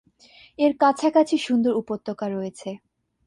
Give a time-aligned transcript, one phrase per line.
[0.59, 2.69] এর কাছাকাছি সুন্দর উপত্যকা রয়েছে।